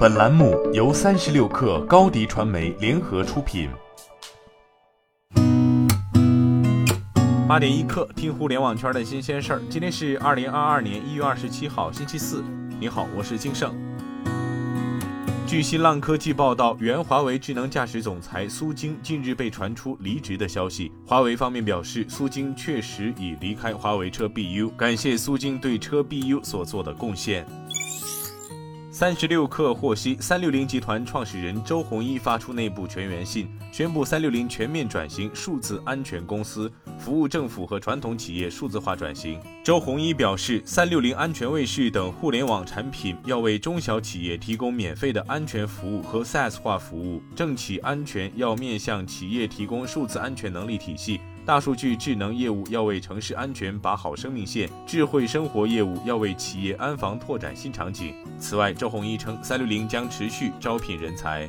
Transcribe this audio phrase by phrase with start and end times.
[0.00, 3.68] 本栏目由三十六氪高低传媒联合出品。
[7.46, 9.62] 八点一刻，听互联网圈的新鲜事儿。
[9.68, 12.42] 今天是二零二二年一月二十七号，星期四。
[12.80, 13.74] 你好，我是金盛。
[15.46, 20.90] 据新浪科技报道，原华为智能驾驶总裁苏晶近日被传出离职的消息。
[21.04, 27.44] 华为方面表示，苏晶确实已离开华为车 BU，感谢苏晶对车 BU 所做的贡献。
[29.00, 39.40] 三十六氪获悉，三六零集团创始人周鸿祎发出内部全员信，宣布三六零全面转型数字安全公司，服务政府和传统企业数字化转型。
[39.64, 51.18] 周鸿祎表示，三六零安全卫士等互联网产品要为中小企业提供免费的安全服务和 SaaS 化服务，政企安全要面向企业提供数字安全能力体系。
[51.46, 58.14] 大数据智能业务要为城市安全把好生命线，智慧生活业务要为企业安防拓展新场景。
[58.38, 61.48] 此外，周鸿祎称，三六零将持续招聘人才。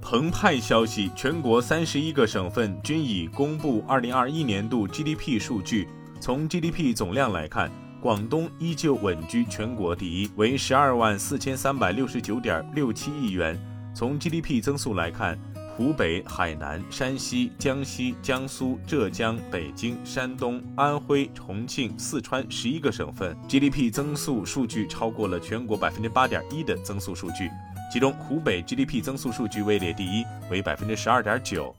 [0.00, 5.88] 澎湃消息，全国三十一个省份均已公布二零二一年度 GDP 数据。
[6.20, 13.58] 从 GDP 总量来看，广东依旧稳居全国第一，为十二万四千三百六十九点六七亿元。
[13.94, 15.38] 从 GDP 增速来看，
[15.74, 27.50] 湖北、海南、山西、江西、江苏、浙江、北京、山东、安徽、重庆、四川十一个省份 GDP 增速数据超过了全国百分之八点一的增速数据，
[27.90, 31.74] 其中湖北 GDP 增速数据位列第一，为百分之十二点九。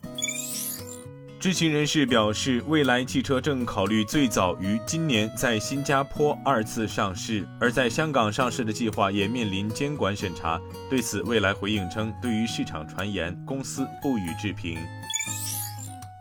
[1.44, 10.58] 知情人士表示，蔚来汽车正考虑最早于今年在新加坡二次上市，而在香港上市的计划也面临监管审查。
[10.90, 14.78] 对此，蔚来回应称，对于市场传言，公司不予置评。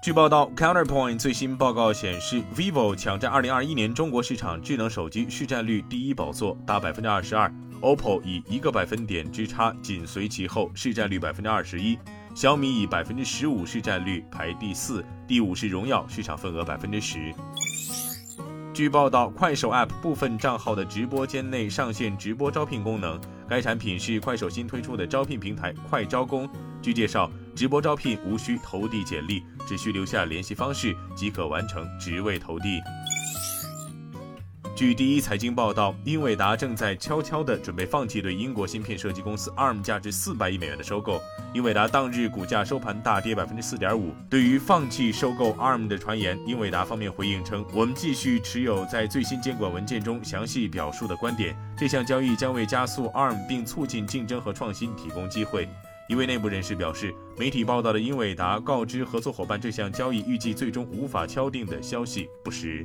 [0.02, 7.48] 据报道，Counterpoint 最新报告显示，vivo 抢占2021年中国市场智能手机市占率第一宝座，达百分之二十二
[7.80, 11.96] ；OPPO 以一个百分点之差紧随其后，市占率百分之二十一。
[12.34, 17.32] 小米以百分之十五市占率排第四，第五是荣耀，市场份额百分之十。
[18.72, 26.48] 据报道，快手 App 部分账号的直播间内上线直播招聘功能，该产品是快手新推出的招聘平台快招工。
[26.80, 32.80] 据介绍，直播招聘无需投递简历，只需留下联系方式即可完成职位投递。
[34.82, 41.20] 据第一财经报道，英伟达正在悄悄地准备放弃对英国芯片设计公司 ARM 价值四百亿美元的收购。
[41.54, 44.12] 英伟达当日股价收盘大跌百分之四点五。
[44.28, 51.56] 对于放弃收购 ARM 的传言，英伟达方面回应称：“我们继续持有在最新监管文件中详细表述的观点。
[51.78, 55.68] 这项交易将为加速 ARM 并促进竞争和创新提供机会。”
[56.10, 62.84] 一位内部人士表示，媒体报道的英伟达告知合作伙伴这项交易预计最终无法敲定的消息不实。